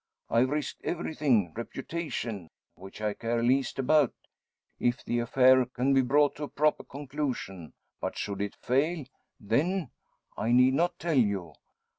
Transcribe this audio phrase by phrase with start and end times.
[0.31, 4.15] I've risked everything reputation, which I care least about,
[4.79, 9.05] if the affair can be brought to a proper conclusion; but should it fail,
[9.39, 9.91] then
[10.35, 11.53] I need not tell you.